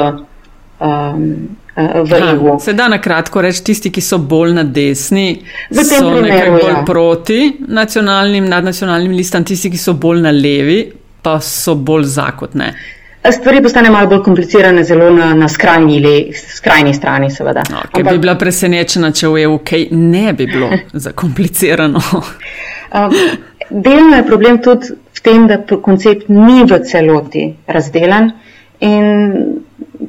um, 0.80 1.48
eh, 1.76 2.02
v 2.04 2.12
EU. 2.12 2.58
Se 2.60 2.72
da 2.72 2.88
na 2.88 3.00
kratko 3.00 3.40
reči, 3.40 3.64
tisti, 3.64 3.92
ki 3.92 4.00
so 4.00 4.18
bolj 4.18 4.52
na 4.54 4.64
desni, 4.64 5.42
so 5.72 5.84
primeru, 5.84 6.22
nekaj 6.26 6.50
bolj 6.50 6.72
ja. 6.72 6.84
proti 6.86 7.40
nacionalnim, 7.68 8.48
nadnacionalnim 8.48 9.16
listam, 9.16 9.44
tisti, 9.44 9.70
ki 9.70 9.80
so 9.80 9.96
bolj 9.96 10.20
na 10.24 10.32
levi, 10.36 10.82
pa 11.22 11.38
so 11.40 11.74
bolj 11.74 12.04
zakotne. 12.04 12.74
Stvari 13.20 13.62
postanejo 13.62 13.92
malo 13.92 14.08
bolj 14.08 14.22
komplicirane, 14.24 14.84
zelo 14.84 15.10
na, 15.12 15.34
na 15.34 15.48
skrajni, 15.48 15.98
le, 16.00 16.14
skrajni 16.56 16.94
strani, 16.94 17.28
seveda. 17.30 17.62
No, 17.70 17.82
ker 17.92 18.06
bi 18.08 18.16
bila 18.18 18.34
presenečena, 18.40 19.12
če 19.12 19.28
v 19.28 19.42
EU 19.44 19.58
kaj 19.64 19.90
ne 19.92 20.32
bi 20.32 20.46
bilo 20.48 20.70
zakomplicirano. 21.06 22.00
Um, 22.00 23.16
delno 23.70 24.16
je 24.16 24.26
problem 24.26 24.62
tudi 24.64 24.96
v 24.96 25.24
tem, 25.26 25.44
da 25.50 25.60
koncept 25.60 26.32
ni 26.32 26.64
v 26.64 26.80
celoti 26.88 27.44
razdelan. 27.68 28.32
In 28.80 29.60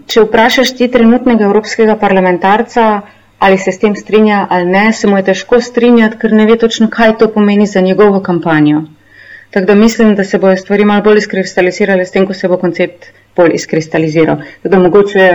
če 0.07 0.23
vprašaš 0.23 0.71
ti 0.79 0.87
trenutnega 0.87 1.49
evropskega 1.49 1.97
parlamentarca, 1.99 3.01
ali 3.41 3.57
se 3.57 3.73
s 3.75 3.81
tem 3.81 3.95
strinja 3.95 4.45
ali 4.49 4.71
ne, 4.71 4.85
se 4.93 5.07
mu 5.07 5.17
je 5.17 5.27
težko 5.33 5.59
strinjati, 5.61 6.17
ker 6.21 6.31
ne 6.31 6.45
ve 6.45 6.55
točno, 6.61 6.87
kaj 6.87 7.17
to 7.17 7.27
pomeni 7.33 7.67
za 7.67 7.81
njegovo 7.81 8.21
kampanjo. 8.23 8.85
Tako 9.51 9.65
da 9.65 9.75
mislim, 9.75 10.15
da 10.15 10.23
se 10.23 10.37
bodo 10.37 10.57
stvari 10.57 10.85
malo 10.85 11.03
bolj 11.03 11.17
izkristalizirale 11.17 12.05
s 12.05 12.11
tem, 12.11 12.27
ko 12.27 12.33
se 12.33 12.47
bo 12.47 12.57
koncept 12.57 13.05
bolj 13.35 13.51
izkristaliziral. 13.53 14.37
Tako 14.61 14.75
da 14.75 14.79
mogoče 14.79 15.27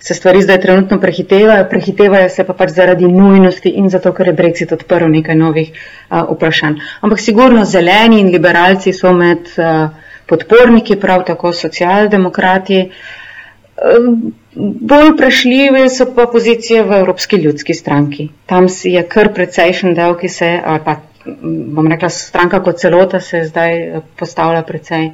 se 0.00 0.14
stvari 0.14 0.42
zdaj 0.42 0.60
trenutno 0.60 1.00
prehitevajo, 1.00 1.66
prehitevajo 1.70 2.28
se 2.28 2.44
pa 2.44 2.52
pač 2.52 2.70
zaradi 2.70 3.08
nujnosti 3.08 3.68
in 3.68 3.90
zato, 3.90 4.12
ker 4.16 4.30
je 4.30 4.34
Brexit 4.34 4.72
odprl 4.72 5.10
nekaj 5.12 5.36
novih 5.36 5.70
uh, 5.70 6.22
vprašanj. 6.30 6.78
Ampak 7.00 7.20
sigurno 7.20 7.64
zeleni 7.64 8.20
in 8.20 8.32
liberalci 8.32 8.92
so 8.96 9.12
med 9.12 9.52
uh, 9.58 9.90
podporniki, 10.26 10.96
prav 10.96 11.26
tako 11.28 11.52
socialdemokrati. 11.52 12.80
Uh, 13.76 14.30
bolj 14.94 15.12
prešljive 15.16 15.84
so 15.88 16.08
pa 16.16 16.26
pozicije 16.32 16.82
v 16.82 16.98
Evropski 17.04 17.36
ljudski 17.36 17.74
stranki. 17.74 18.28
Tam 18.46 18.66
je 18.84 19.04
kar 19.08 19.34
precejšen 19.34 19.94
del, 19.94 20.16
ki 20.16 20.28
se, 20.28 20.50
ali 20.64 20.80
pa 20.84 20.96
bom 21.74 21.86
rekla, 21.86 22.08
stranka 22.08 22.62
kot 22.62 22.78
celota 22.78 23.20
se 23.20 23.44
zdaj 23.44 24.00
postavlja 24.16 24.62
precej 24.62 25.10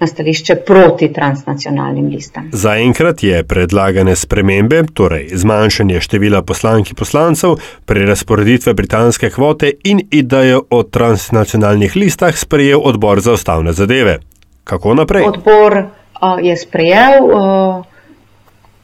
na 0.00 0.06
stališče 0.06 0.54
proti 0.66 1.12
transnacionalnim 1.12 2.06
listam. 2.08 2.50
Zaenkrat 2.52 3.22
je 3.22 3.42
predlagane 3.44 4.16
spremembe, 4.16 4.82
torej 4.94 5.28
zmanjšanje 5.34 6.00
števila 6.00 6.42
poslank 6.42 6.90
in 6.90 6.96
poslancev, 6.96 7.56
prerasporeditve 7.86 8.74
britanske 8.74 9.30
kvote 9.30 9.72
in 9.84 10.00
idejo 10.10 10.62
o 10.70 10.82
transnacionalnih 10.82 11.96
listah 11.96 12.36
sprejel 12.36 12.80
odbor 12.84 13.20
za 13.20 13.32
ustavne 13.32 13.72
zadeve. 13.72 14.18
Kako 14.64 14.94
naprej? 14.94 15.24
Odbor 15.26 15.78
uh, 15.78 16.38
je 16.42 16.56
sprejel 16.56 17.24
uh, 17.24 17.84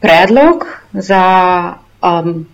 predlog 0.00 0.66
za 0.92 1.22
um, 2.02 2.46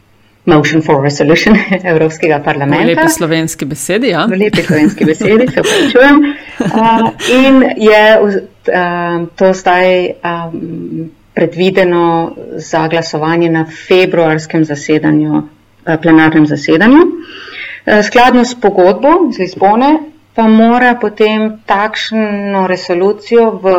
Motion 0.50 0.82
for 0.82 1.02
Resolution 1.02 1.56
Evropskega 1.92 2.40
parlamenta. 2.44 2.84
V 2.84 2.96
lepi 2.96 3.08
slovenski 3.08 3.64
besedi, 3.64 4.12
ja. 4.14 4.26
V 4.26 4.38
lepi 4.38 4.62
slovenski 4.62 5.04
besedi, 5.04 5.46
se 5.48 5.60
upravičujem. 5.60 6.20
Uh, 6.60 7.08
in 7.44 7.62
je 7.76 8.02
uh, 8.20 9.28
to 9.36 9.52
zdaj 9.52 10.06
um, 10.10 11.10
predvideno 11.34 12.34
za 12.56 12.88
glasovanje 12.88 13.50
na 13.50 13.66
februarskem 13.88 14.64
zasedanju, 14.64 15.32
uh, 15.36 15.96
plenarnem 16.02 16.46
zasedanju. 16.46 17.00
Uh, 17.00 18.02
skladno 18.02 18.44
s 18.44 18.54
pogodbo 18.60 19.32
z 19.32 19.38
Lizbone 19.38 19.98
pa 20.34 20.46
mora 20.48 20.94
potem 21.00 21.58
takšno 21.66 22.66
resolucijo 22.66 23.50
v 23.62 23.74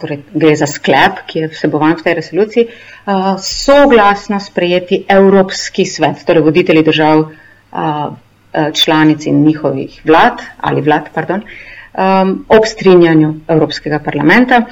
torej 0.00 0.22
gre 0.34 0.54
za 0.56 0.66
sklep, 0.66 1.24
ki 1.26 1.44
je 1.44 1.50
vsebovan 1.50 1.96
v 1.98 2.04
tej 2.06 2.14
resoluciji, 2.20 2.66
soglasno 3.42 4.40
sprejeti 4.40 5.04
Evropski 5.08 5.86
svet, 5.86 6.24
torej 6.26 6.44
voditelji 6.46 6.82
držav 6.86 7.24
uh, 7.24 7.32
članic 8.74 9.26
in 9.26 9.44
njihovih 9.44 10.00
vlad 10.04 10.42
ali 10.60 10.80
vlad, 10.80 11.10
pardon, 11.14 11.42
ob 12.48 12.66
strinjanju 12.66 13.34
Evropskega 13.48 13.98
parlamenta. 13.98 14.62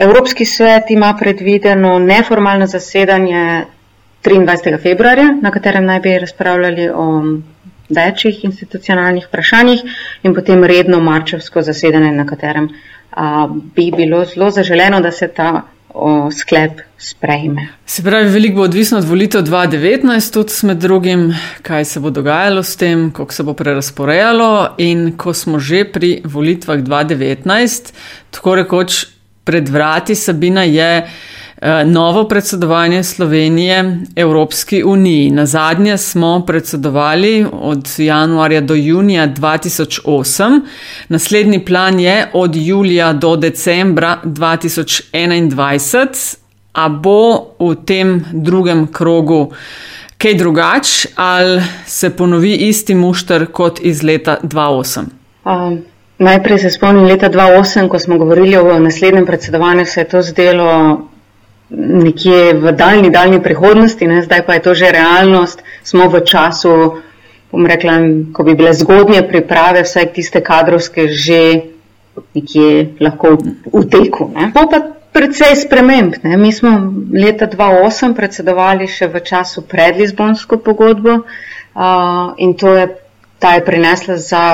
Evropski 0.00 0.44
svet 0.44 0.90
ima 0.90 1.16
predvideno 1.20 1.98
neformalno 1.98 2.66
zasedanje 2.66 3.64
23. 4.24 4.82
februarja, 4.82 5.28
na 5.42 5.50
katerem 5.50 5.84
naj 5.84 6.00
bi 6.00 6.18
razpravljali 6.18 6.88
o 6.94 7.22
večjih 7.96 8.44
institucionalnih 8.44 9.26
vprašanjih 9.28 9.82
in 10.22 10.34
potem 10.34 10.64
redno 10.64 11.00
marčevsko 11.00 11.62
zasedanje, 11.62 12.12
na 12.12 12.26
katerem 12.26 12.68
bi 13.76 13.90
bilo 13.96 14.24
zelo 14.24 14.50
zaželeno, 14.50 15.00
da 15.00 15.10
se 15.12 15.28
ta 15.28 15.62
o, 15.94 16.30
sklep 16.30 16.80
sprejme. 16.98 17.68
Se 17.86 18.02
pravi, 18.02 18.30
veliko 18.30 18.56
bo 18.56 18.62
odvisno 18.62 18.98
od 18.98 19.04
volitev 19.04 19.42
2019, 19.42 20.32
tudi 20.32 20.52
med 20.66 20.76
drugim, 20.76 21.34
kaj 21.62 21.84
se 21.84 22.00
bo 22.00 22.10
dogajalo 22.10 22.62
s 22.62 22.76
tem, 22.76 23.10
kako 23.10 23.32
se 23.32 23.42
bo 23.42 23.54
prerasporejalo. 23.54 24.74
In 24.78 25.12
ko 25.16 25.34
smo 25.34 25.58
že 25.58 25.84
pri 25.84 26.22
volitvah 26.24 26.78
2019, 26.78 27.92
tako 28.30 28.54
rekoč 28.54 29.06
pred 29.44 29.68
vrati 29.68 30.14
Sabina 30.14 30.62
je. 30.62 31.08
Eh, 31.64 31.84
novo 31.84 32.28
predsedovanje 32.28 33.02
Slovenije 33.02 33.98
Evropski 34.16 34.84
uniji. 34.84 35.30
Na 35.30 35.46
zadnje 35.46 35.98
smo 35.98 36.44
predsedovali 36.46 37.46
od 37.52 37.88
januarja 37.98 38.60
do 38.60 38.74
junija 38.74 39.26
2008, 39.26 40.60
naslednji 41.08 41.64
plan 41.64 42.00
je 42.00 42.26
od 42.32 42.56
julija 42.56 43.12
do 43.12 43.36
decembra 43.36 44.18
2021, 44.24 46.36
a 46.72 46.88
bo 46.88 47.40
v 47.58 47.74
tem 47.86 48.24
drugem 48.32 48.86
krogu 48.92 49.52
kaj 50.18 50.34
drugače 50.34 51.08
ali 51.16 51.62
se 51.86 52.10
ponovi 52.10 52.54
isti 52.54 52.94
mušter 52.94 53.46
kot 53.46 53.78
iz 53.82 54.02
leta 54.02 54.36
2008. 54.42 55.00
Um. 55.44 55.82
Najprej 56.18 56.58
se 56.58 56.70
spomnim 56.70 57.04
leta 57.04 57.30
2008, 57.30 57.88
ko 57.88 57.98
smo 57.98 58.18
govorili 58.18 58.56
o 58.56 58.78
naslednjem 58.78 59.26
predsedovanju, 59.26 59.84
se 59.84 60.00
je 60.00 60.08
to 60.08 60.22
zdelo 60.22 61.00
nekje 61.76 62.54
v 62.54 62.72
daljni, 62.72 63.10
daljni 63.10 63.42
prihodnosti, 63.42 64.06
ne? 64.06 64.22
zdaj 64.22 64.44
pa 64.46 64.54
je 64.54 64.62
to 64.62 64.74
že 64.74 64.92
realnost, 64.92 65.62
smo 65.82 66.08
v 66.08 66.20
času, 66.24 67.02
bom 67.52 67.66
rekla, 67.66 67.98
ko 68.32 68.44
bi 68.44 68.54
bile 68.54 68.72
zgodnje 68.76 69.22
priprave, 69.28 69.82
vsaj 69.82 70.12
tiste 70.12 70.40
kadrovske, 70.44 71.08
že 71.08 71.72
nekje 72.36 72.96
lahko 73.00 73.38
v 73.72 73.84
teku. 73.88 74.32
To 74.52 74.68
pa 74.68 74.80
predvsej 75.12 75.56
sprememb. 75.64 76.16
Ne? 76.24 76.36
Mi 76.36 76.52
smo 76.52 76.92
leta 77.12 77.48
2008 77.48 78.16
predsedovali 78.16 78.88
še 78.88 79.08
v 79.12 79.20
času 79.20 79.64
pred 79.68 79.96
Lizbonsko 79.96 80.60
pogodbo 80.60 81.24
uh, 81.24 82.32
in 82.36 82.56
to 82.56 82.72
je, 82.76 82.86
ta 83.40 83.56
je 83.56 83.64
prinesla 83.64 84.16
za 84.16 84.44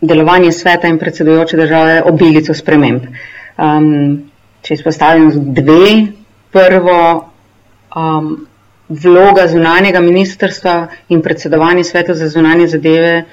delovanje 0.00 0.52
sveta 0.52 0.88
in 0.88 1.00
predsedujoče 1.00 1.56
države 1.56 2.02
obilico 2.04 2.54
sprememb. 2.54 3.08
Um, 3.56 4.28
če 4.60 4.74
izpostavim 4.76 5.32
dve 5.56 6.15
prvo 6.56 7.28
um, 7.96 8.46
vloga 8.88 9.46
zunanjega 9.48 10.00
ministrstva 10.00 10.86
in 11.08 11.22
predsedovanje 11.22 11.84
svetu 11.84 12.14
za 12.14 12.28
zunanje 12.28 12.66
zadeve 12.66 13.24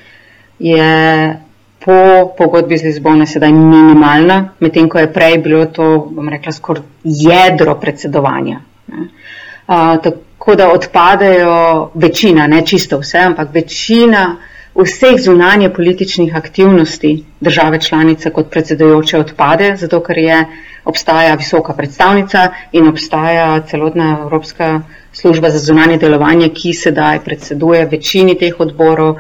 je 0.60 1.40
po 1.86 2.34
pogodbi 2.38 2.78
z 2.78 2.84
Lizbone 2.84 3.28
sedaj 3.28 3.52
minimalna, 3.52 4.54
medtem 4.60 4.90
ko 4.90 5.00
je 5.00 5.12
prej 5.14 5.38
bilo 5.44 5.66
to, 5.66 6.08
bom 6.12 6.30
rekla, 6.30 6.52
skoraj 6.52 6.84
jedro 7.04 7.76
predsedovanja. 7.76 8.60
Uh, 8.88 9.96
tako 10.04 10.56
da 10.56 10.72
odpadejo 10.72 11.92
večina, 11.94 12.48
ne 12.48 12.66
čisto 12.66 13.00
vse, 13.00 13.18
ampak 13.18 13.54
večina 13.54 14.36
vseh 14.76 15.20
zunanje 15.20 15.70
političnih 15.70 16.36
aktivnosti 16.36 17.26
države 17.40 17.82
članice 17.82 18.30
kot 18.30 18.50
predsedujoče 18.50 19.18
odpade, 19.18 19.76
zato 19.76 20.00
ker 20.04 20.18
je 20.18 20.46
obstaja 20.86 21.36
visoka 21.36 21.74
predstavnica 21.74 22.50
in 22.72 22.88
obstaja 22.88 23.62
celotna 23.62 24.18
Evropska 24.22 24.82
služba 25.12 25.50
za 25.50 25.60
zunanje 25.60 25.98
delovanje, 25.98 26.50
ki 26.50 26.74
sedaj 26.74 27.20
predseduje 27.20 27.86
večini 27.86 28.38
teh 28.38 28.60
odborov 28.60 29.10
uh, 29.10 29.20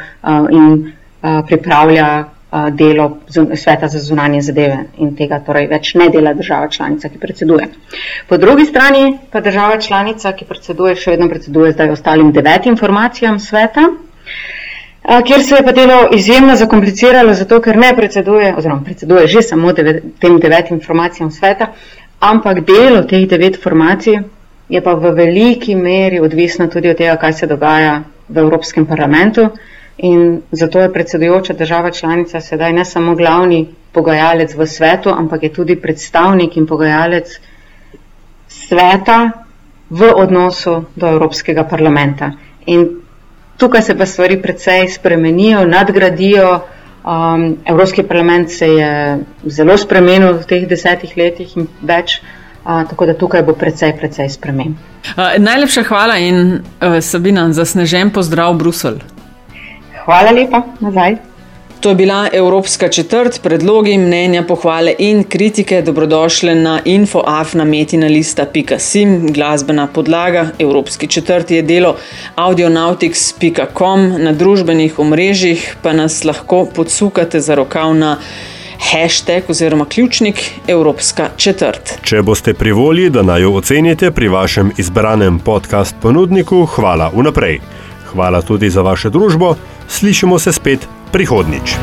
in 0.51 0.65
uh, 0.73 1.45
pripravlja 1.47 2.07
uh, 2.19 2.69
delo 2.69 3.17
sveta 3.55 3.87
za 3.87 3.99
zunanje 3.99 4.41
zadeve 4.41 4.77
in 4.97 5.15
tega 5.15 5.39
torej 5.39 5.67
več 5.67 5.93
ne 5.93 6.09
dela 6.09 6.33
država 6.33 6.69
članica, 6.69 7.09
ki 7.09 7.19
predseduje. 7.19 7.67
Po 8.27 8.37
drugi 8.37 8.65
strani 8.65 9.17
pa 9.31 9.41
država 9.41 9.79
članica, 9.79 10.31
ki 10.31 10.45
predseduje, 10.45 10.95
še 10.95 11.11
vedno 11.11 11.29
predseduje 11.29 11.71
zdaj 11.71 11.93
ostalim 11.93 12.31
devetim 12.31 12.73
informacijam 12.73 13.39
sveta. 13.39 13.87
Kjer 15.03 15.41
se 15.43 15.55
je 15.55 15.63
pa 15.63 15.71
delo 15.71 16.07
izjemno 16.15 16.55
zakompliciralo, 16.55 17.33
zato 17.33 17.59
ker 17.61 17.77
ne 17.77 17.89
predseduje, 17.95 18.53
oziroma 18.57 18.81
predseduje 18.85 19.27
že 19.27 19.41
samo 19.41 19.73
devet, 19.73 20.03
tem 20.19 20.39
devetim 20.39 20.79
formacijam 20.79 21.31
sveta, 21.31 21.67
ampak 22.19 22.61
delo 22.65 23.01
teh 23.03 23.27
devet 23.27 23.59
formacij 23.63 24.21
je 24.69 24.81
pa 24.81 24.93
v 24.93 25.11
veliki 25.11 25.75
meri 25.75 26.19
odvisno 26.19 26.67
tudi 26.67 26.89
od 26.89 26.97
tega, 26.97 27.17
kaj 27.17 27.33
se 27.33 27.47
dogaja 27.47 28.03
v 28.29 28.37
Evropskem 28.37 28.85
parlamentu. 28.85 29.49
In 29.97 30.41
zato 30.51 30.79
je 30.79 30.93
predsedujoča 30.93 31.53
država 31.53 31.91
članica 31.91 32.41
sedaj 32.41 32.73
ne 32.73 32.85
samo 32.85 33.15
glavni 33.15 33.67
pogajalec 33.91 34.55
v 34.55 34.65
svetu, 34.67 35.09
ampak 35.09 35.43
je 35.43 35.53
tudi 35.53 35.75
predstavnik 35.75 36.57
in 36.57 36.65
pogajalec 36.67 37.27
sveta 38.47 39.31
v 39.89 40.13
odnosu 40.15 40.85
do 40.95 41.07
Evropskega 41.07 41.63
parlamenta. 41.63 42.31
In 42.65 43.02
Tukaj 43.57 43.81
se 43.81 43.97
pa 43.97 44.05
stvari 44.05 44.41
precej 44.41 44.87
spremenijo, 44.89 45.65
nadgradijo. 45.65 46.59
Um, 47.03 47.57
Evropski 47.65 48.03
parlament 48.03 48.51
se 48.51 48.67
je 48.67 49.17
zelo 49.45 49.77
spremenil 49.77 50.37
v 50.39 50.45
teh 50.47 50.67
desetih 50.67 51.17
letih 51.17 51.57
in 51.57 51.67
več, 51.81 52.21
uh, 52.63 52.85
tako 52.89 53.05
da 53.05 53.17
tukaj 53.19 53.43
bo 53.43 53.53
precej, 53.53 53.91
precej 53.99 54.29
spremen. 54.29 54.77
Uh, 55.17 55.35
najlepša 55.37 55.83
hvala 55.83 56.17
in 56.23 56.39
uh, 56.63 56.97
Sabina, 57.03 57.49
zasnežen 57.53 58.13
pozdrav 58.15 58.55
v 58.55 58.63
Bruselj. 58.63 59.03
Hvala 60.05 60.31
lepa, 60.31 60.63
nazaj. 60.79 61.32
To 61.83 61.89
je 61.89 61.95
bila 61.95 62.29
Evropska 62.33 62.87
četrt, 62.87 63.41
predlogi, 63.43 63.97
mnenja, 63.97 64.43
pohvale 64.47 64.93
in 64.99 65.23
kritike 65.23 65.81
dobrodošle 65.81 66.55
na 66.55 66.79
infoafnametina.sim, 66.85 69.33
glasbena 69.33 69.87
podlaga. 69.87 70.49
Evropski 70.59 71.07
četrt 71.07 71.51
je 71.51 71.61
delo 71.61 71.95
audionautics.com, 72.35 74.23
na 74.23 74.31
družbenih 74.31 74.99
omrežjih 74.99 75.75
pa 75.81 75.93
nas 75.93 76.23
lahko 76.23 76.65
podsukate 76.75 77.39
za 77.39 77.55
rokav 77.55 77.95
na 77.95 78.17
hashtag 78.91 79.43
oziroma 79.49 79.85
ključnik 79.85 80.51
Evropska 80.67 81.29
četrt. 81.37 81.99
Če 82.03 82.21
boste 82.21 82.53
pri 82.53 82.71
volji, 82.71 83.09
da 83.09 83.21
naj 83.27 83.41
jo 83.41 83.53
ocenite 83.59 84.11
pri 84.11 84.27
vašem 84.27 84.71
izbranem 84.77 85.39
podcast 85.39 85.95
ponudniku, 86.01 86.65
hvala 86.65 87.11
vnaprej. 87.15 87.59
Hvala 88.13 88.41
tudi 88.41 88.69
za 88.69 88.81
vašo 88.81 89.09
družbo, 89.09 89.55
slišimo 89.87 90.39
se 90.39 90.53
spet 90.53 91.02
prihodnič. 91.13 91.77